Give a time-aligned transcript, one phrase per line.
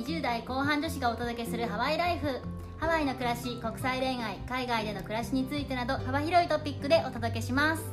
[0.00, 2.40] 20代後半女子がお届けするハワイライフ。
[2.78, 7.84] ハワイの暮らし国際恋愛海外での暮らしについてなど幅広いトピックでお届けします。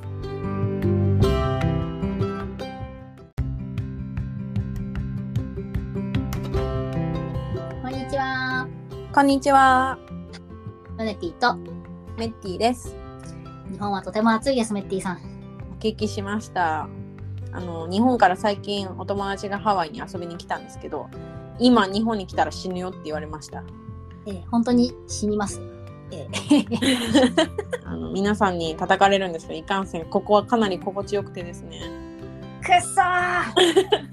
[7.82, 8.68] こんにちは。
[9.12, 10.00] こんにちは、
[10.98, 11.56] ヨネティと
[12.18, 12.96] メッティです。
[13.70, 15.18] 日本はとても暑いですメッティさん。
[15.74, 16.88] お聞きしました。
[17.52, 21.10] あの日本から最近お友達がハワイに遊びに来たんですけど、
[21.60, 23.64] 今日本に来たら死ぬよって言われました。
[24.26, 25.62] えー本当に死にます。
[26.12, 27.50] えー
[27.86, 30.06] あの皆さんに叩かれるんですけど、いかんせん。
[30.06, 31.80] ここはかなり心地よくてですね。
[32.62, 33.44] くっそー。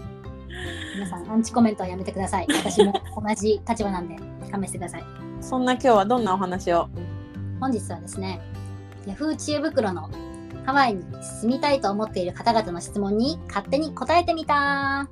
[0.96, 2.48] 皆さんアンチコメントはやめてください。
[2.50, 4.16] 私も同じ立場なんで
[4.50, 5.04] 勘弁してください。
[5.42, 6.88] そんな今日はどんなお話を？
[7.60, 8.42] 本日はですね
[9.06, 10.10] Yahoo 知恵袋の
[10.66, 15.08] ハワイに住みたいと思っている方々の質問に勝手に答えてみた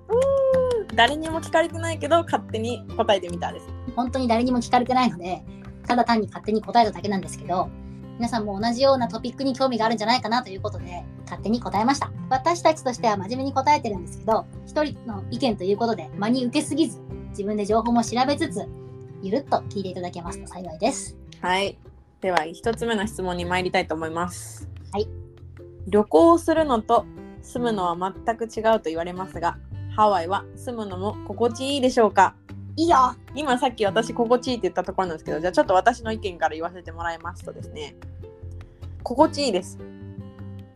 [0.94, 3.68] 誰にも聞かれてないけど勝手に答えてみたです。
[3.96, 5.44] 本当に誰にも聞かれてないので
[5.88, 7.70] ただ単に勝手に答えただけなんですけど
[8.18, 18.68] 皆さんも同じようなトピックに興味があるんじゃないかなということで勝手に答えました私たちとしては真面目に答えてるんですけど一人の意見ということで真に受けすぎず自分で情報も調べつつ
[19.22, 21.78] ゆるっと聞いていただけますと幸いですはい。
[22.22, 24.70] では一つ目の質問に参りたいと思います。
[24.94, 25.10] はい。
[25.88, 27.06] 旅行するのと
[27.42, 29.58] 住むのは全く違うと言われますが、
[29.96, 32.36] ハワイは住むのも心地いいでしょうか？
[32.76, 33.16] いいよ。
[33.36, 37.96] 今さっき私心地いいって言ったところなんですけどじゃあちょっと私の意見から言わせてもらいますとですね。
[39.04, 39.78] 心地いいです。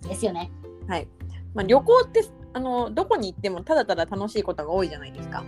[0.03, 0.51] ですよね。
[0.87, 1.07] はい、
[1.55, 2.23] まあ、旅行って
[2.53, 5.43] あのどこに行ってもただただ楽しいことが多いじゃないですか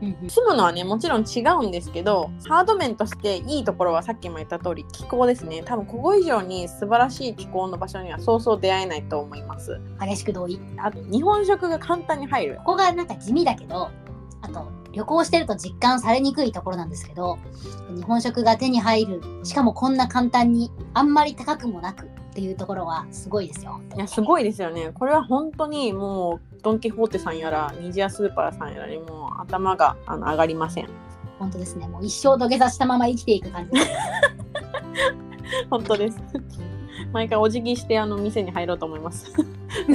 [0.00, 5.62] 住むのはねもちろん違うんですけどハード面としていいところはさっきも言った通り気候ですね。
[5.64, 9.80] 多分ここ以上に素晴らしい気候の場所にはそうそう出会えないと思います。
[10.00, 10.60] 激しく同意。
[10.78, 12.56] あと日本食が簡単に入る。
[12.58, 13.90] ここがなんか地味だけど
[14.42, 17.38] あと旅行してると実感されにくいところなんですけど
[17.94, 23.80] 日本食が手に入るしかもこんな簡単にあんまり高くもなくっていうところはすごいですよ。
[23.96, 24.90] いやすごいですよね。
[24.94, 30.88] これは本当にもうドン・キホーテさんやらニジアスーパーさんやらにもう頭があの上がりません。
[31.38, 31.88] 本当ですね。
[31.88, 33.72] もう一生土下座したまま生きていく感じ。
[35.68, 36.18] 本当です。
[37.12, 39.32] 毎回お辞儀してあの店に入ろうと思います。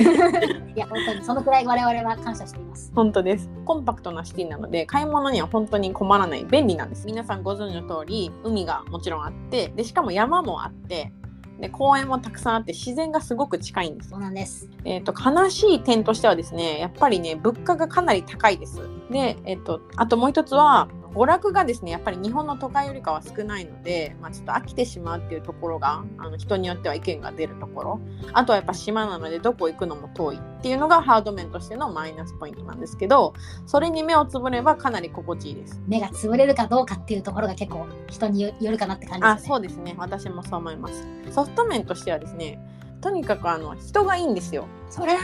[0.75, 2.91] いや本当にそのくらい我々は感謝しています。
[2.93, 3.49] 本当です。
[3.63, 7.05] コンパクトなシティなので買い物には本当に困らない便利なんです。
[7.05, 11.13] 皆さんご存知の通り海がもちろんあってでしかも山もあって
[11.59, 14.69] で公園もたくさんあって自然がすごく近いんですそうなんです。
[14.83, 27.99] えー、と悲しい点としてはですねやっぱりね物価がかなり高いですで、えー、とあともう一つは娯楽がですねやっぱり日本の都会よりかは少ないので、まあ、ちょっと飽きてしまうっていうところがあの人によっては意見が出るところ。
[28.33, 33.33] あとはやっぱ島なのでどこ行くのも遠いっていうのがハード面としてのマイナスポイントなんですけど
[33.65, 35.81] それに目をつぶればかなり心地いいです。
[35.87, 39.69] 目が潰れるかどうかっていうところが結構人によるかなって感じあですよね。
[39.69, 39.95] そうですね。
[39.97, 41.07] 私もそう思います。
[41.31, 42.59] ソフト面としてはですね
[43.05, 44.65] とにかくあの人がいいんですよ。
[44.89, 45.13] それ。
[45.13, 45.19] だ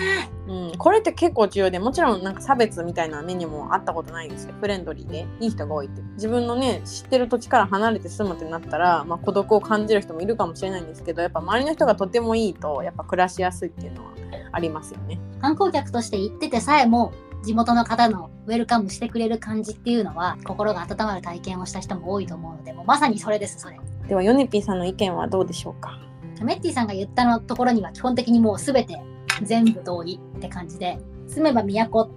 [0.48, 4.54] うん、これって結構重要でもちろんなんか差別みたいな目にもあったことないんですよ。
[4.62, 5.26] フレンドリーで。
[5.40, 6.04] いい人が多いって。
[6.14, 14.12] 自分のね知ってる土地から離れて住むってなったら、まあ、孤独を感じる人もいるかもしれないんですけどやっぱ周りの人がとてもいいとやっぱ暮らしやすいっていうのは
[14.52, 15.20] ありますよね。
[15.42, 17.12] 観光客として行っててさえも
[17.44, 23.80] 地元の方のウェルカムしてくれる感じっていうのは心が温まる体験をした人も多いと思うのでもうまさにそれですそれ。
[24.08, 26.00] ではヨネピーさんの意見はどうでしょうか？
[26.44, 29.02] メッティさんが言ったのところには基本的にもう全て
[29.44, 32.10] 全部同意って感じで住めば都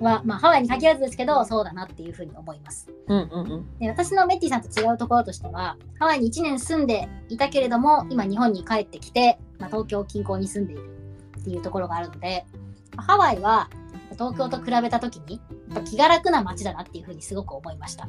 [0.00, 2.90] は、まあ、ハワイに限らずですけどそうだなっていうふうに思います。
[3.06, 3.78] うんうんうん。
[3.78, 10.90] で私のメッティさんと違うところとしてはハワイに1年住んでいたけれども今日本に帰ってきて、まあ、東京近郊に住んでいる
[11.40, 12.46] っていうところがあるので
[12.96, 13.68] ハワイは
[14.12, 15.40] 東京と比べた時に
[15.84, 18.08] 気が楽な街だなっていうふうにすごく思いました、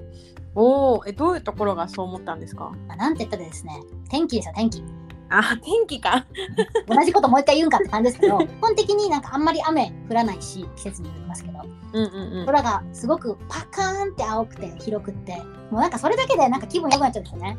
[0.55, 2.71] おおえどういうところがそう思ったんですか？
[2.87, 3.79] まあ、なんて言ったらですね
[4.09, 4.83] 天気ですよ天気
[5.31, 6.25] あ天気か。
[6.87, 11.59] 同じこともう一回言うんかって感じですけど基 本的になんかあんまり雨降らないし季節によりますけど
[11.93, 12.45] うんうんうん。
[12.45, 15.37] 空がすごくパカーンって青くて広くって
[15.71, 17.57] もうなんかそれだけでなんか気分良くなっちゃうんですよね。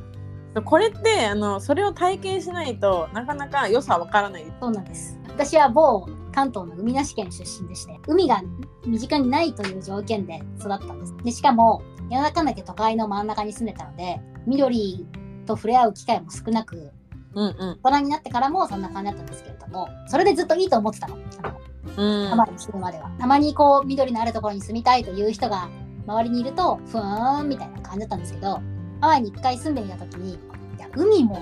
[0.67, 4.45] これってあのそれを体験しないとなかなか良さわからない。
[4.61, 5.19] そうなんです。
[5.29, 8.43] 私は某関東の海なし県出身でして海が
[8.87, 11.17] 身近にないという条件で育ったんです。
[11.25, 15.07] でしかも世の中だけ都会の真ん中に住んでたので緑
[15.47, 16.91] と触れ合う機会も少なく
[17.34, 17.81] うんうん。
[17.82, 21.17] 大人になってからもそんな感じだったんですけれどもそれでずっといいと思ってたの。
[21.17, 22.29] うん。
[22.29, 23.11] ハワイに住むまでは。
[23.19, 25.69] たまにこう緑のあるところに住みたいという人が
[26.06, 28.61] 周りにいると、ふーんみたいな感じだったんですけど、
[29.00, 30.38] ハワイに一回住んでみたときに、い
[30.79, 31.40] や、海も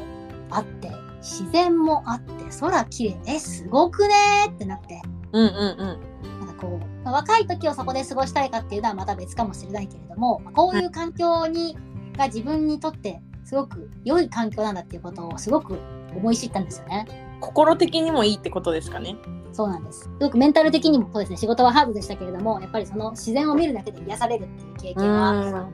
[0.51, 0.91] あって、
[1.21, 5.01] 自然もあって、空綺麗、え、すごくねーってなって、
[5.33, 6.47] うんうんうん。
[6.47, 11.77] なんかこう、まあ若い時をそこで過ごしたいかっていうのはまた別かもしれないけれども、まあこういう環境に
[12.17, 15.79] が自分にとってすごく良い環境なんだっていうことをすごく
[16.15, 17.07] 思い知ったんですよね。
[17.41, 19.17] 心的にもいいってことですかね。
[19.53, 20.03] そうなんです。
[20.03, 24.47] すごくメンタル的にもそうですね、仕事はハードでしたけれども、やっぱりその自然を見るだけで癒されるっ
[24.79, 25.69] ていう経験は、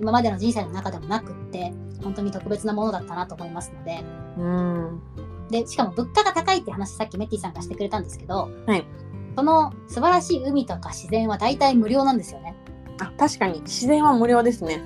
[0.00, 1.72] 今までの人生の中でもなくって、
[2.02, 4.04] 本当に特別なものだったなと思いますので、
[4.36, 5.00] うん。
[5.50, 8.84] で、しかも物価が高いって話さっきメッティさんがしてくれたんですけど、はい
[9.38, 12.56] その素晴らしい海とか自然は大体無料なんですよね。
[13.00, 14.82] あ、確かに自然は無料ですね。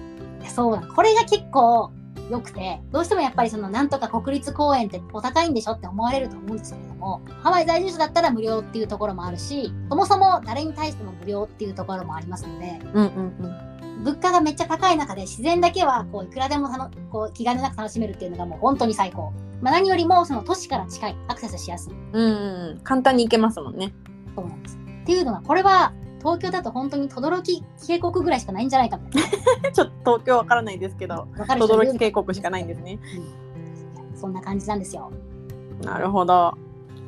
[0.46, 1.90] そうこれが結構
[2.32, 13.10] 良くて、どうしてもやっぱりそのなんとか国立公園ってお高いんでしょって思われると思うんですけれども、ハワイ在住者だったら無料っていうところもあるし、そもそも誰に対しても無料っていうところもありますので、うんうん
[13.96, 14.04] うん。
[14.04, 16.68] 物価がめっちゃ高い中で自然だけはこういくらでも
[17.10, 19.32] こう気兼ねなく楽しめるっていうのがもう本当に最高。
[19.60, 21.92] まあ、何よりもその都市から近い、アクセスしやすい。
[22.12, 22.80] うんうん。
[22.82, 23.92] 簡単に行けますもんね。
[24.34, 24.76] そうなんです。
[25.02, 29.22] っていうのが、これは東京だと本当に轟渓谷ぐらいしかないんじゃないかみたい
[29.62, 29.70] な。
[29.72, 32.98] ちょっと東京わからないですけど、轟渓谷しかないんですね。
[33.36, 33.42] うん
[34.22, 35.10] そんな感じなんですよ。
[35.82, 36.56] なるほど。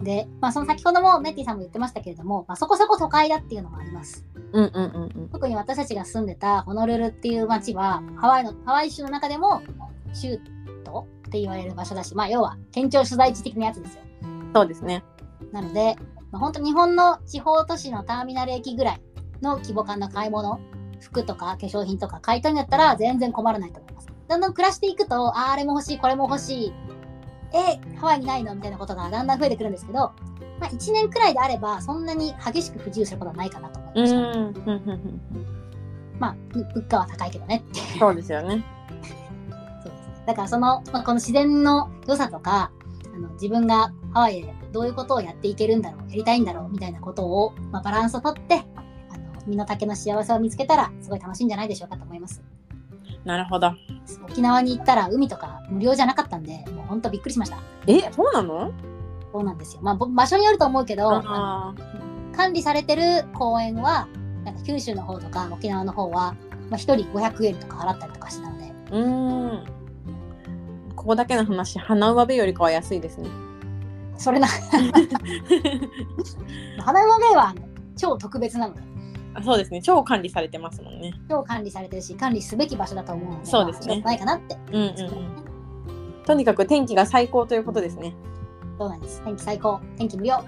[0.02, 4.26] で、まあ、その先ほどもメッティさんも言ってましたけれども、まあ、そこそこ都会だっていうのもあります。
[4.52, 5.28] うんうんうんうん。
[5.28, 9.62] 特に私たちが住んでたホノルルっていう街は、ハワイの、ハワイ州の中でも、
[10.12, 10.40] 州
[10.82, 14.02] 都って言われる場所だし、まあ、要は、県庁所在地的なやつですよ。
[14.52, 15.04] そうですね。
[15.52, 15.96] なので、
[16.34, 19.00] まあ、本当日本の地方都市のターミナル駅ぐらい
[19.40, 20.58] の規模感の買い物、
[21.00, 24.08] 服とか化粧品とか買い取りだったら全然困らないと思います。
[24.26, 26.72] だんだん暮らしていくと、あーあれも欲しい、これも欲しい、
[27.52, 28.52] え、ハワイにないの？
[28.56, 29.98] みたいなことがだんだん増えてくるんですけど、
[30.58, 34.16] まあ、1年くらいであれば、そんなに激しく不自由することはないかなと思いました。
[34.18, 35.20] うんうんうんうん。
[36.18, 37.80] まあ、ぶ物価は高いけどねって。
[38.00, 38.64] そうですよね。
[39.84, 40.22] そうですね。
[40.26, 42.72] だからその、まあ、この自然の良さとか、
[43.14, 48.56] あの自分がハワイでどういうことをやっていけるんだろう、やりたいんだろうみたいなことを、まあ、バランスをとって、
[49.08, 52.42] あの身の丈の幸せを見つけたら、すごい楽しいんじゃないでしょうかと思います。
[53.24, 53.72] なるほど。
[54.24, 57.58] 沖縄に行ったら海とか無料じゃなかったんで、もう本当びっくりしました。
[57.86, 58.72] え、そうなの？
[59.32, 59.82] そうなんですよ。
[59.82, 61.22] まあ、ぼ場所によると思うけど、
[62.36, 64.08] 管理されてる公園は、
[64.44, 66.34] なんか九州の方とか沖縄の方は、
[66.68, 69.64] まあ、1人500円とか払ったりとかしてたので、ーうーん。
[70.96, 73.28] ここだけの話、花上辺よりかは安いですね。
[74.16, 74.46] それな、
[76.78, 77.54] 花山ベイは
[77.96, 78.74] 超特別なの
[79.42, 79.82] そうですね。
[79.82, 81.12] 超管理されてますもんね。
[81.28, 84.56] 超管理されてるし、管理すべき場所だと思うので、そうですねまあないかなって。
[84.72, 84.90] うんうんう
[86.20, 86.24] ん。
[86.24, 88.14] とにかく天気が最高ということですね。
[88.78, 89.20] そうなんです。
[89.24, 90.38] 天気最高、天気無料。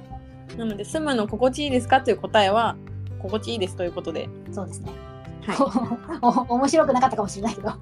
[0.56, 2.76] なので、住むの心地いいですかという答えは、
[3.20, 4.28] 心地いいですということで。
[4.52, 4.90] そうですね。
[5.52, 7.68] は お面白くなかったかもしれないけど。
[7.70, 7.72] い。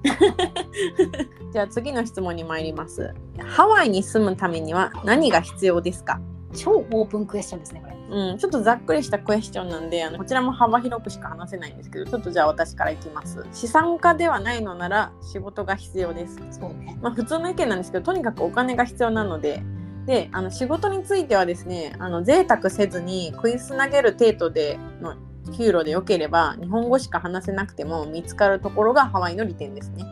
[1.51, 3.13] じゃあ次の質問に参ります。
[3.45, 6.19] ハワイに住むためには何が必要ですか？
[6.55, 7.95] 超オープンクエスチョンですね、これ。
[8.07, 16.97] うん、ちょっとざっくりしたクエスチョンなんであのこちらも幅広くしか話せないんですけどちょっとじゃあ私からいきます資産家ではないのなら仕事が必要ですそうね。
[17.01, 19.63] まあ普通の意見なんですけどとにかくお金が必要なので
[20.05, 25.15] であの仕事についてはですねあの贅沢せずに食いつなげる程度での
[25.51, 30.05] 給料でよければ日本語しか話せなくても見つかるところがハワイの利点ですね、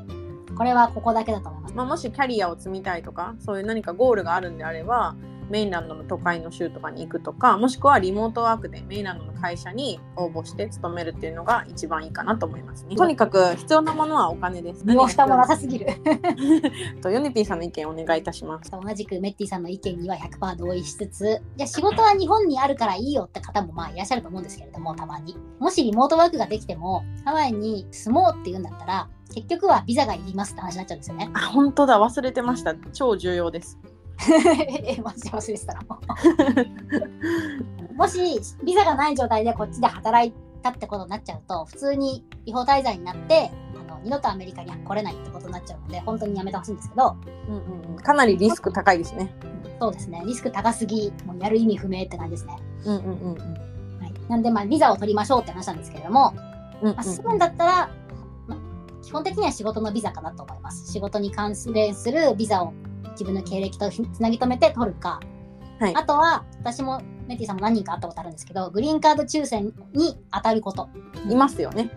[0.57, 1.75] これはここだけだと思います。
[1.75, 5.15] まあ、もしキャリアを積みたいとかそういう何かゴールがあるんであれば
[5.49, 12.95] メインランドの都会の州とかに行くとかもしくはリモートワークでメインランドの会社に応募して勤めるっていうのが一番いいかなと思いますね。
[12.95, 14.83] とにかく必要なものはお金です。
[14.87, 15.87] 身も蓋もなさすぎる。
[17.01, 18.71] とヨネピーさんの意見お願いいたします。
[18.71, 25.35] 同じくメッティさんの意見には100%同意しつつ、じゃあ仕事は日本にあるからいいよって方もまあいらっしゃると思うんですけれども、たまに。
[25.59, 31.29] もしリモートワークができても、ハワイに住もうっていうんだったら、結局はビザがいりますって話になっちゃうんですよね。
[31.33, 31.99] あ本当だ。
[31.99, 32.75] 忘れてました。
[32.93, 33.79] 超重要です
[34.85, 35.81] え、マジで忘れてたら
[37.95, 43.51] もし、ビザがない状態でこっちで働いたってことになっちゃうと、普通に違法滞在になって、
[43.87, 47.15] あの二度とアメリカには来れないってことになっちゃうので、本当にやめてほしいんですけど、
[47.47, 47.95] うんうんうん。
[47.97, 49.33] かなりリスク高いですね。
[49.79, 52.55] そうですね、リスク高すぎ、もうやる意味不明って感じですね。
[52.85, 53.37] うんうんうんうん。
[53.99, 56.33] はい、なんで、まあ、ビザを取りましょうって話なんですけれども、
[56.81, 56.95] うんうん。
[56.95, 57.89] まあ、住むんだったら、
[58.47, 58.59] まあ、
[59.03, 60.91] 基本的には仕事のビザかなと思います。
[60.91, 62.73] 仕事に関連するビザを
[63.13, 65.19] 自分の経歴とつなぎ止めて取るか、
[65.79, 70.89] はいあとは、私もメッティさんも何人か会ったことあるんですけど、グリーンカード抽選に当たること。
[71.29, 71.89] いますよね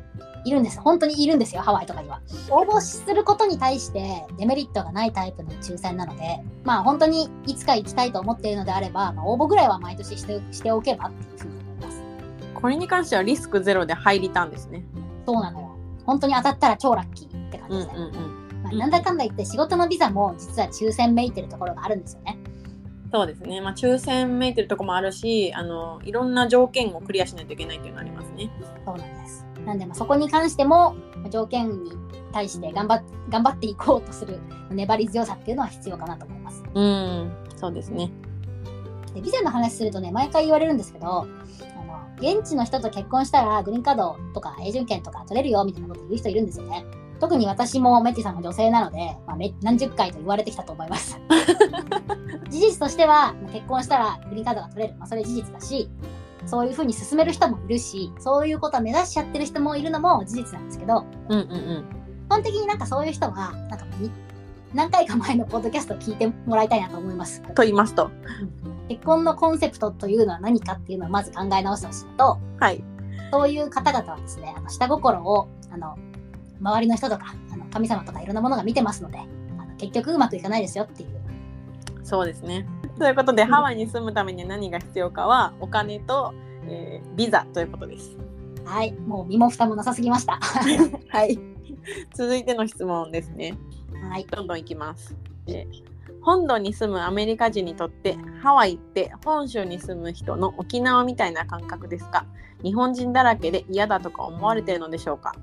[0.44, 0.80] いるんです。
[0.80, 2.20] 本当にいるんですよ、ハワイとかには。
[2.50, 12.02] 応募することに対してデメリットがないタイプの抽選なので、まあ本当にいつか行きたいと思っているのであれば、まあ、応募ぐらいは毎年してしておけばっていうふうに思います。
[12.54, 14.84] これに関してはリスクゼロで入りたんですね
[15.26, 15.76] そうなのよ。
[16.04, 17.94] 本当に当たったら超ラッキーって感じですね。
[17.96, 22.38] うんうんうんまあ、なんだかんだ言って仕事のビザも実は抽選めいてるところがあるんですよね。
[23.12, 23.60] そうですね。
[23.60, 28.50] まあ、抽選めいてるとこもあるし、あの、いろんな条件をクリアしないといけないっていうのありますね。
[28.84, 29.46] そうなんです。
[29.64, 30.96] なんで、まあ、そこに関しても、
[31.30, 31.92] 条件に
[32.32, 34.38] 対して頑張っ頑張っていこうとする
[34.70, 36.62] 粘り強さっていうのは必要かなと思います。
[36.74, 38.10] うん、そうですね。
[39.14, 41.28] でビザの話するとね、毎回言われるんですけど、あの
[42.18, 46.84] 現地の人と結婚したらグリーンカードとか永住権とか取れるよみたいなこと言う人いるんですよね。
[47.20, 51.18] 特に私もメッティさんも女性なので、まあ、め何十回と言われてきたと思います。
[52.50, 54.94] 事実としては、結婚したらグリーンカードが取れる。
[54.98, 55.88] まあ、それ事実だし、
[56.46, 61.84] そういうふうに進める人もいるし、そういうことを目指しちゃってる人もいるのも事実なんですけど、うんうんうん。
[62.28, 64.10] 基本的になんかそういう人は、なんかに
[64.74, 67.42] 何回か前のポッドキャストを聞いてもらいたいなと思います。
[67.54, 68.10] と言いますと。
[68.88, 72.84] 結婚のコンセプトというのは何かっていうのをまず考え直してほしいのと、はい。
[73.32, 75.96] そういう方々はですね、あの下心をあの
[76.60, 81.08] 周りの人とかあの神様とかいろんなものが見てますので、あの結局うまくいかないですよっていう。
[82.02, 82.66] そうですね。
[82.98, 86.32] ということで、ハワイに住むために何が必要かは、お金と、
[86.68, 88.16] えービザということです。
[88.64, 90.38] はい、もう身も蓋もなさすぎました。
[91.08, 91.38] はい。
[92.14, 93.56] 続いての質問ですね。
[94.10, 95.16] はい、どんどんいきます。
[95.46, 95.66] で
[96.20, 102.26] 本土に住むアメリカ人にとってハワイって本州に住む人の沖縄みたいな感覚ですか？
[102.64, 105.34] 日本人だらけで嫌だとか思われてるのでしょうか？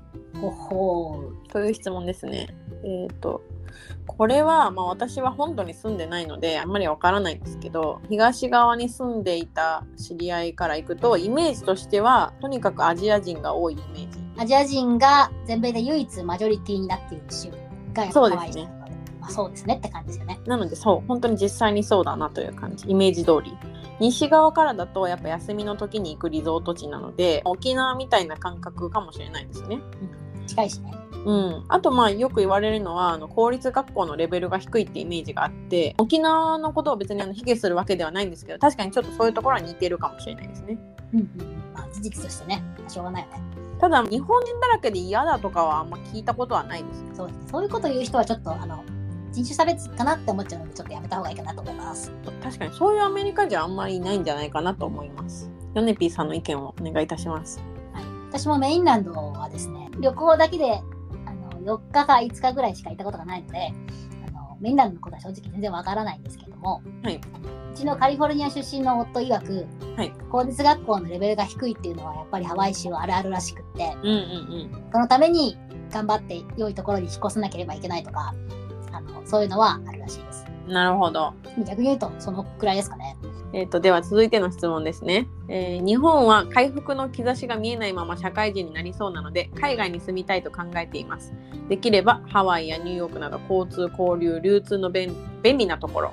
[0.50, 1.52] ほほー。
[1.52, 2.54] という質問ですね。
[2.84, 3.42] えっ、と
[4.06, 14.24] これは、まあ、私は本土に住んでないのであんまりわからないんですけど東側に住んでいた知り合いから行くとイメージとしてはとにかくアジア人が多いイメージ。
[14.36, 17.50] アジア人が全米で唯一マジョリティになっている州
[17.92, 18.68] がやっぱそうですね
[19.20, 19.76] まあ、そうですね。
[19.76, 20.40] って感じですよね。
[20.44, 22.88] なのでそう本当に実際にそうだなという感じ。
[22.88, 23.56] イメージ通り。
[24.00, 29.78] 西側からだとやっぱ休みの時に行くリゾート地なので沖縄みたいな感覚かもしれないですね
[30.46, 30.92] 近いしね。
[31.24, 40.78] うん、あとまあよく言われるのはあの公立学校のレベルが低いってイメージがあって沖縄のことを別にあの卑下するわけではないんですけど確かにちょっとそういうところは似てるかもしれないですね
[41.14, 41.72] うんうんうん。
[41.72, 43.42] まあ事実としてね、しょうがないよね。
[43.80, 47.44] ただ日本人だらけで嫌だとかはあんま聞いたことはないですそうですね。
[47.50, 48.84] そういうこと言う人はちょっとあの
[49.32, 52.12] 人種差別かなって思っちゃうのでちょっとやめた方がいいかなと思います。
[52.44, 57.73] 確かにそういうアメリカ人はあんまりいないんじゃないかなと思いますヨネピーさんの意見をお願いいたしますはい、
[58.34, 60.82] 私もメインランドはですね、旅行だけで
[61.24, 63.72] あの4日か5日ぐらいしか行ったことがないので、
[64.26, 75.56] あのメインランドのことは正直全然わからないんですけども、はいうちのカリフォルニア出身の夫曰く、はい公立学校のレベルが低いっていうのはやっぱりハワイ州はあるあるらしくって、うんうんそのために
[75.92, 78.34] 頑張って良いところに引っ越さなければいけないとか、
[78.90, 80.44] あのそういうのはあるらしいです。
[80.66, 81.34] うんなるほど
[81.66, 83.16] 逆に言うとそのくらいですかね。
[83.56, 91.32] えー、とでは続いての質問ですね、えー日本は回復の兆しが見えないまま社会人になりそうなので海外に住みたいと考えています。
[91.68, 96.12] できればハワイやニューヨークなど交通交流流通の便便利なところ。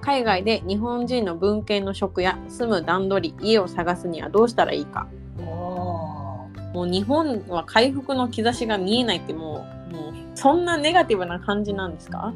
[0.00, 5.06] 海外で日本人の文献の職や住む段取り家を探すにはどうしたらいいか。
[5.38, 12.34] もう日本は回復の兆しが見えないってもうもうそんなネガティブな感じなんですか？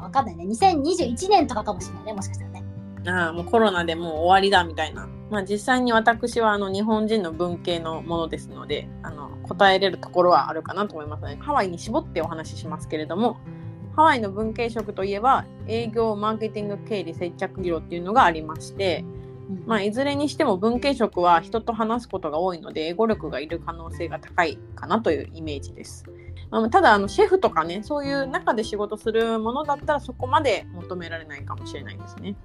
[0.00, 0.44] わかんないね。
[0.46, 2.64] 2021年とかかもしれないね、もしかしたらね。
[3.08, 13.38] ああもうコロナでもう終わりだみたいな、まあ、実際に私はあの日本人の文系のものですのであの答えれるところはあるかなと思いますねハワイに絞ってお話ししますけれども
[13.96, 26.04] ハワイの文系職といえば営業マーケティング経理接着技量っていうのがありまして、うんまあ、いずれにしても文系職は人と話すことが多いので英語力がいる可能性が高いかなというイメージです。
[26.50, 32.36] まあただあのシェフとかねそういう中で仕事するものだったらそこまで求められないかもしれないですね。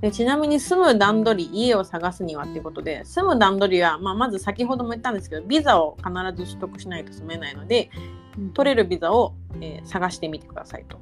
[0.00, 7.90] でちなみに住む段取り家を探すにはっていうことで住む段取りは、まあ、まず先ほども言ったんですけどビザを必ず取得しないと住めないので
[8.52, 10.98] 取れるビザを、えー探してみてくださいと。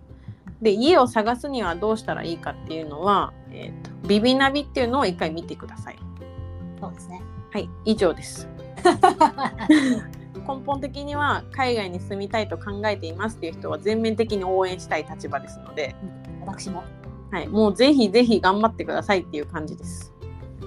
[0.63, 5.99] で家を探すにはどうしたらいいかっていうのは、えーとビビナビっていうのを一回見てください。
[6.81, 7.23] そうですね。
[7.51, 8.49] はい以上です。
[10.47, 15.97] 根本的には海外に住みたいと考えていますっていう人は全面的に応援したい立場ですので、
[16.41, 16.85] 私も。
[17.35, 20.15] はい、もうぜひぜひ頑張ってくださいっていう感じです。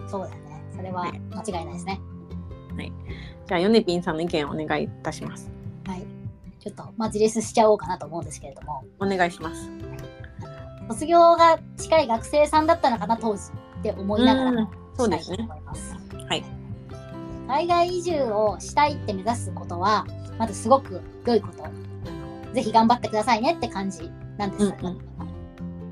[0.05, 0.63] そうだよね。
[0.75, 2.01] それははい間違いないですね。
[3.47, 5.49] じゃあヨネピンさんの意見をお願いいたします。
[5.85, 6.05] はい。
[6.59, 9.71] ちょっとマジレスしちゃおうかなと思うんですけれども、お願いします。
[10.89, 13.43] 卒業が近い学生さんだったのかな、当時
[13.79, 15.47] って思いながら、うんそうですね。
[16.27, 16.43] はい。
[17.47, 20.05] 海外移住をしたいって目指すことは、
[20.37, 21.63] まずすごく良いこと。
[22.53, 24.65] ぜひ頑張ってくださいねって感じなんです。
[24.65, 24.89] うんう
[25.23, 25.26] ん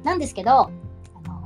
[0.05, 0.69] なんですけど、あ
[1.27, 1.43] の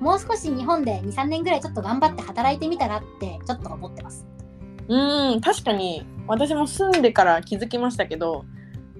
[0.00, 4.26] もう少し日本で2、3年ぐらいちょっと頑張って働いてみたらってちょっと思ってます。
[4.88, 8.44] うーん確かに私も住んでから気づきましたけど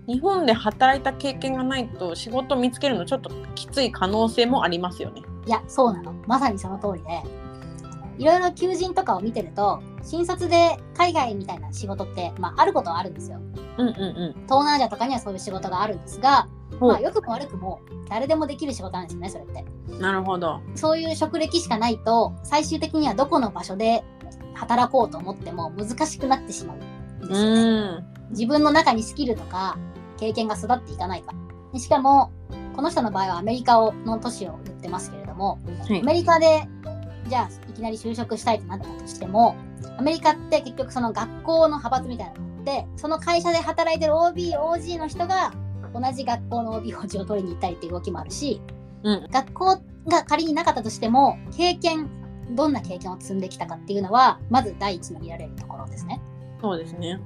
[0.09, 5.23] 日本で働いた経験がないと仕事見つけるのちょっときつい可能性もありますよね。
[5.47, 6.13] いや、そうなの。
[6.27, 7.23] まさにその通りで、
[8.19, 13.41] いろいろ求人とかを見てると、新卒で海外みたいな仕事って、まあ、あることはあるんですよ。
[13.79, 14.33] うんうんうん。
[14.45, 16.49] 東南アジアとかにはそういう仕事があるんですが、
[16.81, 19.65] まあ、良くも悪くも誰でもできる仕事なんですよね、それって。
[19.99, 20.61] なるほど。
[20.75, 24.05] そういう職歴しかないと、最終的にはどこの場所で
[24.55, 28.05] 働こうと思っても難しくなってしまうんうですよね。
[28.31, 29.79] 自分の中にスキルとか
[30.17, 31.33] 経験が育っていかないか
[31.79, 32.33] しかも、
[32.75, 36.69] この人の場合はアメリカをの都市を言ってますけれども、はいアメリカで、
[37.29, 39.57] じゃあいきなり就職したいとなったとしても、
[39.99, 45.53] アメリカって結局その学校の派閥みたいなのがあって、その会社で働いてる OB、OG の人が
[45.95, 48.61] 同じ学校の OB、OG を取りに行ったりっていう動きもあるし、
[49.05, 49.27] うん。
[49.31, 49.77] 学校
[50.09, 52.11] が仮になかったとしても、経験、
[52.51, 56.21] どんな経験を積んできたかっていうのは、まず第一の見られるところですね。
[56.61, 57.21] そうですね。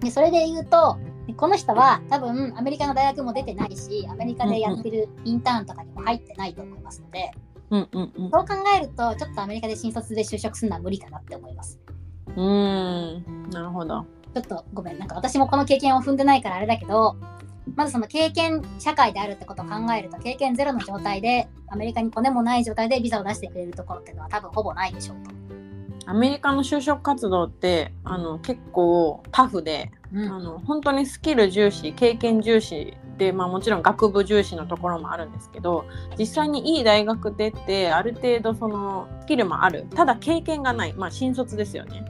[0.00, 0.98] で、それで言うと、
[1.36, 7.30] この人は多分アメリカの大学も出てないし、アメリカでやってるインターンとかにも入ってないと思いますので、
[7.70, 8.30] うんうんうん。
[8.30, 11.80] そう考えると、ちょっとアメリカで新卒で就職するのは無理かなって思います。
[12.28, 13.50] うーん。
[13.50, 14.04] なるほど。
[14.34, 17.16] ちょっとごめん、なんか私もこの経験を踏んでないからあれだけど、
[17.76, 25.44] まずその経験社会であるってことを考えると、経験ゼロの状態で、アメリカに骨もない状態でビザを出してくれるところっていうのは多分ほぼないでしょうと。
[26.06, 30.30] アメリカの就職活動ってあの結構タフで、うん。
[30.30, 35.84] あの本当にスキル重視経験重視で、まあ、もちろん学部重視のところもあるんですけど
[36.18, 39.86] 実際にいい大学出てある程度そのスキルもある。
[39.94, 42.04] ただ経験がない、まあ、新卒ですよね。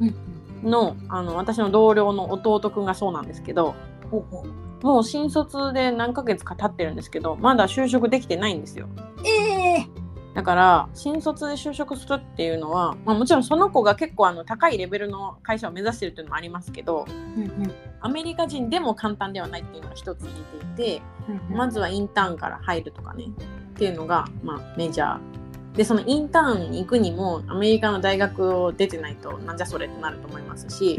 [0.00, 0.35] うん
[0.66, 3.74] のあの私の同僚の弟くんがそうなんですけど
[4.82, 8.88] もう新卒で何ヶ月か経ってるんですけどまだ就職できてないんですよ。
[9.24, 17.74] ええだから新卒で就職するっていうのは、まあ、もちろんその子が結構あの高いレベルの会社を目指してるっていうのもありますけどうんうん。
[18.02, 20.30] アメリカ人でも簡単ではないっていうのが一つ言
[20.76, 21.56] えていてうんうん。
[21.56, 25.45] まずはインターンから入るとかねっていうのが、まあ、メジャー
[25.76, 30.98] でそのインターンに行くにもアメリカの大学を出てないとなんじゃそれってなると思いますし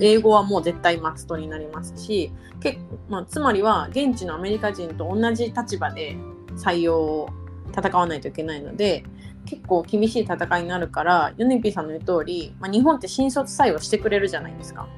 [0.00, 6.16] 英語はもう絶対マストになりますし結構、まあ、つまりは現地のアメリカ人と同じ立場で
[6.56, 7.28] 採用を
[7.76, 9.04] 戦わないといけないので
[9.44, 14.88] 結構厳しい戦いになるからヨネピーさんの言う通り、まあ、日本って新卒採用してくれるじゃないですか。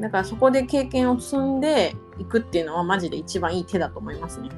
[0.00, 4.50] だからそこで経験を積んでいくっていうのはマジで一番いい手だと思いますね。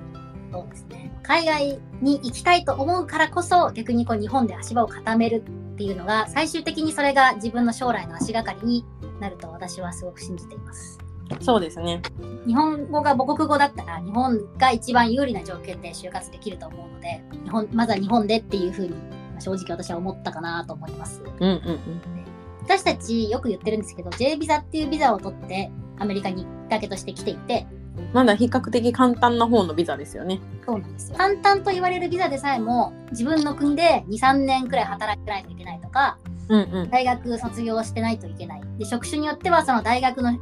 [0.53, 1.00] そうですね。
[1.23, 8.85] 海外に行きたいと思うからこそ、逆にこう日本で足場を固めるっていうのが、最終的にそれが自分の将来の足がかりに
[9.21, 10.99] なると私はすごく信じています。
[11.41, 12.03] そうですね
[12.45, 21.23] 日本語が母国語だったら、日本が一番有利な条件で就活できると思うので、日本まずは日本でっていうふうに、まあ正直私は思ったかなと思います。
[21.23, 22.21] うんうんうん
[22.63, 27.67] 私たちよく言ってるんですけど、J ビザっていうビザを取って、アメリカにきっかけとして来ていて、
[28.13, 31.19] まだ比較的簡単な方のビザですよねそうなんですよ。
[31.19, 38.63] 簡単と言われるビザでさえも、自分の国で2、3年くらい働いてないといけないとか、うんうん大学卒業してないといけない。
[38.79, 40.37] で、職種によってはその大学の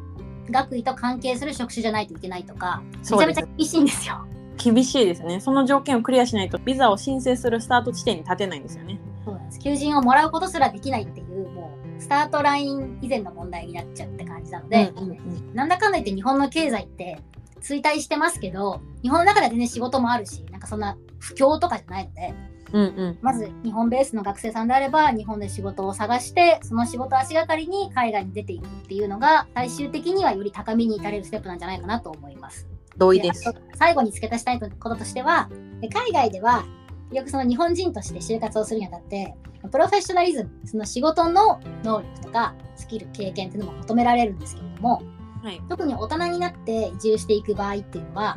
[0.51, 4.27] 学位と関係する職種じゃないといけないとか、めちゃめちゃ厳しいんですよ。
[4.59, 9.61] 厳しいですねその条件をクリアしないとビザを申請するスタート地点に立てないんですよねそうなんです。
[9.61, 17.19] 求人をもらうことすらできないっていう、もう、スタートライン以前の問題になっちゃうって感じなので、うんうんうんなんだかんだ言って日本の経済って
[17.61, 22.35] 衰退してますけど、日本の中では全然仕事もあるし、なんかそんな不況とかじゃないので、
[22.73, 32.67] うんうんまず日本ベースの学生さんであれば日本で仕事を探してその仕事を足がかりに海外に出ていくっていうのが最終的にはより高みに至れるステップなんじゃないかなと思います。
[32.99, 35.49] 同意です最後に付け足したいこととしては
[35.81, 36.65] で海外では
[37.13, 39.35] よくその日本人として就活をするにあたって
[39.71, 45.03] プロフェッショナリズムその仕事の能力とかスキル経験っていうのも求められるんですけれども
[45.49, 48.37] はい特に大人になって移住していく場合っていうのは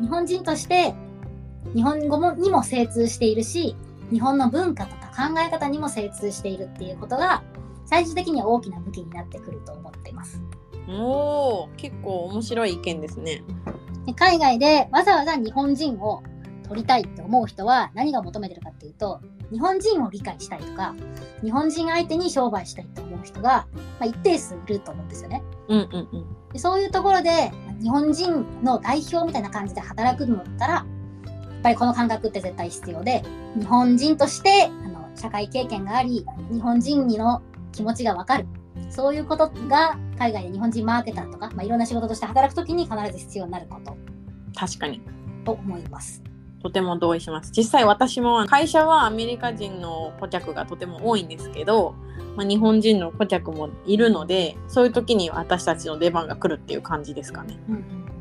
[0.00, 0.92] 日本人として
[1.72, 3.76] 日本語もにも精通しているし
[4.10, 7.44] 日本の文化とか考え方にも精通しているっていうことが
[7.86, 10.42] 最終的には大きな武器になってくると思っています。
[10.88, 13.44] おー結構面白い意見ですね
[14.04, 16.24] で海外でわざわざ日本人を
[16.62, 19.20] 取りたいって思う人は何が求めてるかっていうと
[19.50, 20.94] 日本人を理解したいとか
[21.42, 23.66] 日本人相手に商売したいと思う人が、
[24.00, 25.42] まあ、一定数いると思うんですよね。
[25.68, 33.22] うんうんうんでそういうところで日本人の代表みたいな感じで働くのだったらやっぱりこの感覚って絶対必要で
[33.58, 37.40] 日本人としてあの社会経験があり日本人の
[37.72, 38.46] 気持ちがわかる
[38.90, 43.96] そういうことが海外で日本人マーケターとか、まあ、いろんな仕事として働くときに必ず必要になること
[44.54, 45.00] 確かに
[45.44, 46.22] と思います。
[46.62, 47.50] とても同意します。
[47.54, 51.94] 実際私も会社はアメリカ人の顧客がとても多いんですけど、
[52.36, 57.58] まあ、日本人の顧客もいるので、そういう時に私たちの出番が来るっていう感じですかね。
[57.68, 58.11] うんうん、そうですよね。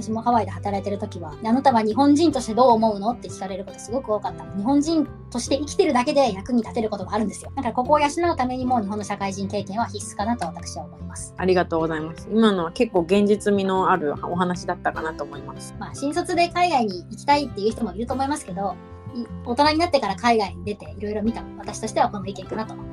[0.00, 3.10] 私もハワイで働いてる時は、あなたは日本人としてどう思うの？
[3.10, 4.44] って聞かれることすごく多かった。
[4.56, 7.50] 日本人として生きてるだけで役に立てることがあるんですよ。
[7.56, 11.34] だからここを養うためにも日本の社会人経験は必須かなと私は思います。
[11.36, 12.28] ありがとうございます。
[12.30, 15.74] 今のは結構現実味のあるお話だったかなと思います。
[15.78, 18.76] まあ、新卒で海外に行きたいっていう人もいると思いますけど、
[19.14, 22.86] い大人になってから海外に出ていろいろ見た私としてはこの意見かなと思い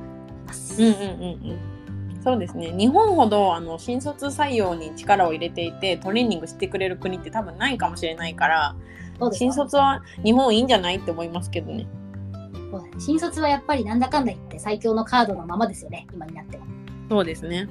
[0.47, 0.81] ます。
[0.81, 1.74] うんうんうんうん。
[2.25, 2.73] そうですね。
[2.75, 8.75] 日本ほどあの新卒採用に力を入れていてトレーニングしてくれる国って多分ないかもしれないから、
[9.31, 11.85] 新卒は日本いいんじゃないって思いますけどね。
[12.97, 16.65] 新卒はやっぱりなんだかんだ言って最強のカードのままですよね、今になっても。
[17.09, 17.69] そうですね。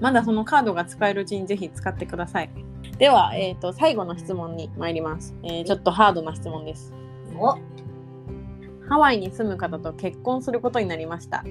[0.00, 2.50] まだそのカードが使えるうちにぜひ使ってください。
[2.98, 6.92] では、えー、と最後の質問に参ります、えーちょっとハードな質問です。
[7.36, 7.56] お
[8.88, 11.44] ハワイに住む方と結婚することになりました。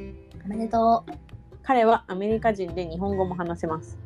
[0.46, 1.27] おめでとう。
[1.68, 3.98] 彼はアメリカ人で日本語も話せます。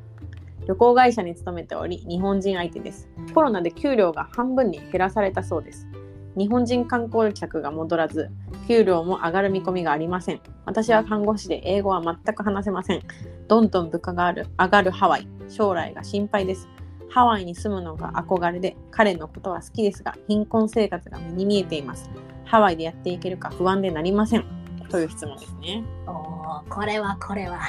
[0.67, 3.08] 旅行会社に勤めており、日本人相手です。
[3.36, 5.88] コロナで給料が半分に減らされたそうです。
[6.36, 8.32] 日本人観光客が戻らず、
[8.67, 10.41] 給料も上がる見込みがありません。
[10.65, 13.04] 私は看護師で英語は全く話せません。
[13.47, 15.28] どんどん物価がある上がるハワイ。
[15.47, 16.67] 将来が心配です。
[17.12, 22.10] ハワイに住むのが憧れで、彼のことは好きですが、貧困生活が目に見えています。
[22.43, 24.61] ハワイでやっていけるか不安でなりません。
[24.91, 25.84] という質問ですね。
[26.06, 27.62] おーこれはこれは。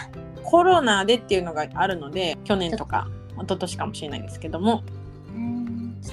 [0.43, 4.83] コロナでっていうのがあるので去年とか一昨年かもしれないですけども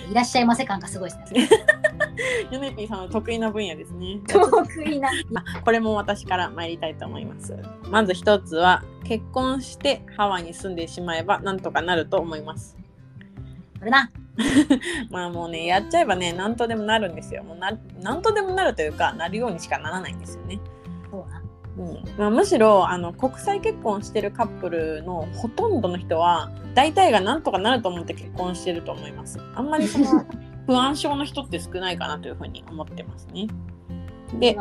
[0.10, 1.50] いらっしゃいませ感がすごいですね。
[2.52, 5.10] ヨネピーさんの得意な分野ですね得意な。
[5.36, 7.58] あこれも私から参りたいと思います
[7.90, 12.78] まず一つは結婚してハワイに住んでしまえばなんとかなると思います
[13.80, 14.12] これな。
[15.10, 20.60] まあもうねやっちゃえばね何とでもなるんですよもうな何とでもなるというかなるようにしかならないんですよね
[21.12, 21.42] そうな。
[21.78, 22.04] うん。
[22.18, 29.40] まあ、むしろあの国際結婚してるカップルのほとんどの人は大体がなんとかなると思って結婚してると思います。
[29.56, 30.26] あんまりその
[30.68, 33.48] 不安症の人って少ないかなというふうに思ってますね。
[34.40, 34.56] で、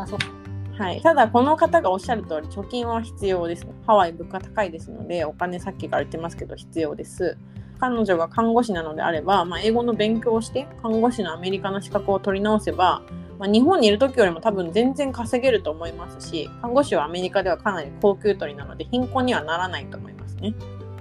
[0.79, 3.67] はい、ただこの方がおっしゃる通り貯金は必要です。
[3.87, 7.37] ハワイ物価高いですのでお金さっきから言ってますけど必要です
[7.79, 13.03] 彼女が看護師なのであれば、まあ、英語の勉強をして看護師のアメリカの資格を取り直せば
[13.39, 20.55] まあ、日本にいる時よりも多分全然稼げると思いますし看護師はアメリカではかなり高級取りなので貧困にはならないと思いますね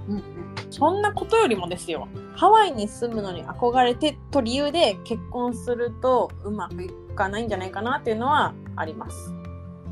[0.07, 0.23] うんうん。
[0.69, 9.33] そんなことよりもですよハワイに住むのに憧れてと理由で結婚するとうまくいかないんじゃないかなっていうのはあります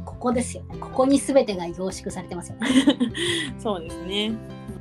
[0.05, 0.77] ここですよね。
[0.79, 2.67] ここに全てが凝縮されてますよね。
[3.59, 4.33] そうですね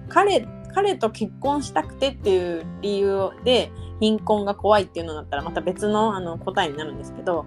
[0.09, 7.47] 彼彼と結婚したくてっていう理由で貧困が怖いっていうのだったらまた別のあの答えになるんですけど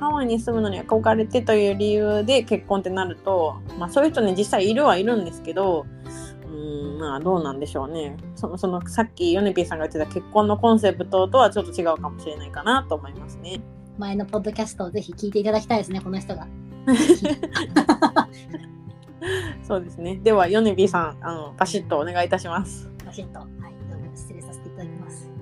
[0.00, 5.86] ハワイに住むのに憧れてという理由で結婚ってなると、まあ、そういう人ね実際いるはいるんですけど
[6.44, 13.60] うーんまあどうなんでしょうねそのそのさっきヨネピーさんが言ってた結婚のコンセプトとはちょっと違うかもしれないかなと思いますね。
[13.98, 16.48] 前のポッドキャストをぜひ聞いていただきたいですね、この人が。
[19.62, 22.90] そうですねではヨネピーさんあのバシッとお願いいたします。
[23.04, 23.48] バシッと、はい、
[23.88, 25.26] では失礼させていただきます。
[25.26, 25.32] はい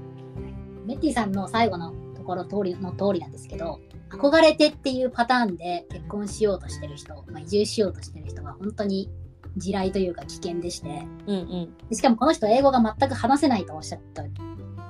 [0.87, 3.79] メッティさんの最後のところ通りの通りなんですけど、
[4.11, 9.09] 憧れてっていうパターンで結婚しようとしてる人、まあ、移住しようとしてる人は本当に
[9.57, 14.23] 地雷というか危険でして、うんうんでしかもこの人英語が全く話せないとおっしゃって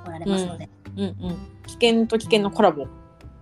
[0.07, 1.17] おられますので、うんうん、
[1.67, 2.87] 危険と危険のコラボ。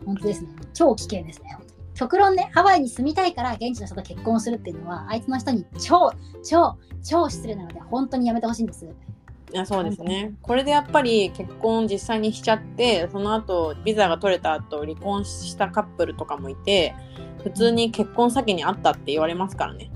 [0.04, 0.48] 本当ですね。
[0.74, 1.56] 超危険ですね。
[1.98, 6.12] 極論ね、ハワイに住みたいから現地の人と結婚するっていうのは、あいつの人に超、
[6.44, 8.86] 超、超失礼なので、本当にやめてほしいんです。
[8.86, 10.34] いやそうですね。
[10.42, 16.94] これでやっぱり結婚実際にしちゃって、その後ビザが取れた後離婚したカップルとかもいて、
[17.42, 19.90] 普通に結婚先にあったって言われますからね。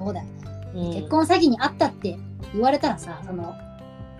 [0.00, 0.32] そうだよね。
[0.74, 2.18] うん、結婚詐欺にあったって
[2.52, 3.54] 言われたらさ、その、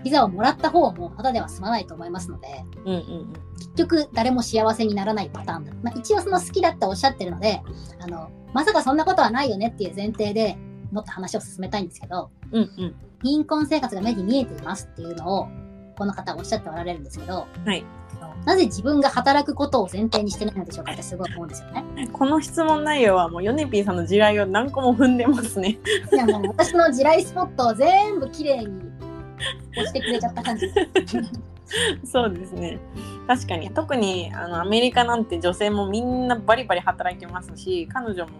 [0.02, 5.72] ビザをもらった方もただでは済まないと思いますので、うんうん結局誰も幸せにならないパターンだ。
[5.82, 7.62] まあ、一応その好きだっておっしゃってるので、
[8.00, 10.56] あの、まさかそんなことはないよねっていう前提で
[10.90, 12.62] もっと話を進めたいんですけど、うん。
[12.62, 12.94] うんうん。
[13.22, 15.48] 貧困生活が目に見えていますっていうのを、
[15.96, 17.84] この方おっしゃっておられるんですけど、はい。
[18.46, 22.08] なぜ自分が働くことを前提にしてないのでしょうかってすごい思うんですよね。
[22.12, 25.78] この質問内容はもうヨネピーさんの地雷を何個も踏んでますね。
[26.12, 28.89] いやもう私の地雷スポットを全部きれいに
[29.72, 30.66] 押してくれちゃった感じ。
[32.04, 32.78] そうですね。
[33.26, 38.30] 確かに特にあのアメリカなんて女性もみんなバリバリ働いてますし彼女も、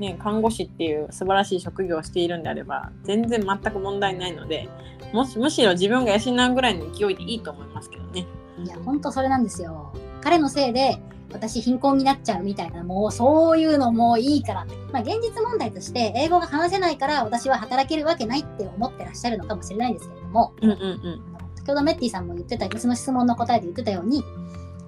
[0.00, 4.68] ね、看護師っていう素晴らしい職業をしているんであれば全然全く問題ないので
[5.12, 8.26] もしむしろ自分が養うぐらいの勢いでいいと思いますけどね。
[8.64, 9.92] いや、ほんとそれなんですよ。
[10.20, 11.00] 彼のせいで
[11.32, 14.66] 私貧困になっちゃうみたいな、もうそういうのもういいから。
[14.92, 21.22] まあ現実問題として英語が話せないから私は働けるわけないって思ってらっしゃるのかもしれないんですけれども、うんうんうん。
[21.56, 24.22] 先ほどメッティさんも言ってた別の質問の答えで言ってたように、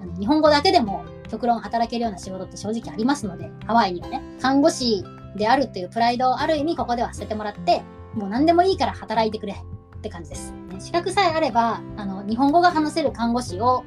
[0.00, 5.04] あの日本語だけでも極論働けるような仕事って正直ありますので、ハワイにはね、看護師
[5.36, 7.82] であるというプライドをある意味ここでは捨ててもらって、
[8.14, 10.52] もう何でもいいから働いてくれって感じです。
[10.78, 13.84] 資格さえあれば、あの、日本語が話せる看護師を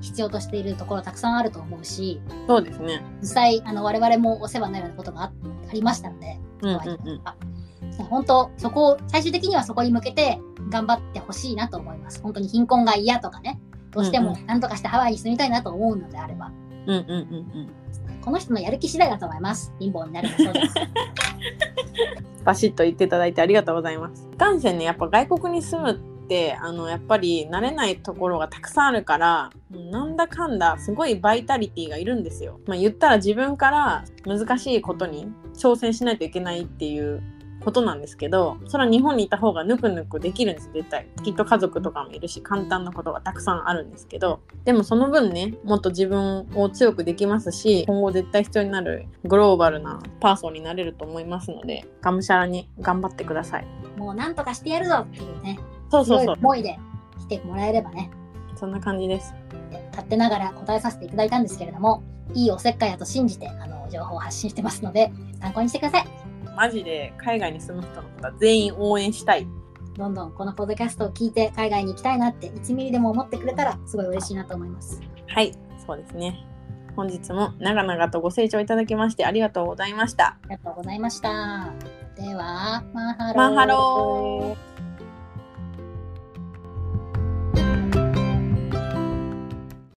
[0.00, 3.02] 必要としているところたくさんあると思うし、そうですね。
[3.20, 5.32] 実際、あの、我々もお世話になるようなことがあ
[5.68, 7.20] ありましたので、うんうんハワイとうん。
[7.22, 7.36] か
[8.08, 10.38] 本当、そこを、最終的にはそこに向けて
[10.70, 12.20] 頑張ってほしいなと思います。
[12.22, 16.52] 本当に貧困が嫌とかね、どうしてもうん何とかしてハワイに住みたいなと思うのであれば、
[16.86, 17.18] うんうんうんう
[17.62, 17.70] ん。
[18.20, 19.72] この人のやる気次第だと思います。
[19.78, 20.74] 貧乏になるもそうです。
[22.44, 24.28] バシッと言っていただいてありがとうございます。
[24.32, 32.60] いかんせんね、やっぱ外国に住むって、あの、やっぱり慣れないところがたくさんあるから、なんだかんだすごいバイタリティがいるんですよ。
[32.66, 37.22] まあ言ったら自分から難しいことに挑戦しないといけないっていう
[37.60, 41.06] ことなんですけど、それは日本にいた方がぬくぬくできるんです、絶対。
[41.24, 53.66] きっと家族とかもいるし、簡単なことがたくさんあるんですけど、でもその分ね、もっと自分を強くできますし、今後絶対必要になるグローバルなパーソンになれると思いますので、がむしゃらに頑張ってください。
[53.96, 55.58] もう何とかしてやるぞっていうね、
[55.90, 56.36] そうそうそう。
[56.38, 56.78] 思いで
[57.28, 58.10] 来てもらえればね、
[58.56, 59.34] そんな感じです。
[59.90, 62.02] 勝手ながら答えさせていただいたんですけれども、
[62.34, 66.06] いいおせっかいだと信じて、あの、情報を発信してますので、参考にしてください。
[66.56, 69.46] マジで海外に住む人のことは全員応援したい。
[69.96, 75.00] どんどんこのポッドキャストを聞いて海外に行きたいなって1ミリでも思ってくれたらすごい嬉しいなと思います。
[75.28, 75.52] はい、
[75.86, 76.46] そうですね。
[76.96, 80.28] 本日も長々とご清聴いただきましてありがとうございました。
[80.28, 81.72] ありがとうございました。
[82.16, 83.36] では、マンハロー。
[83.36, 84.75] マンハロー。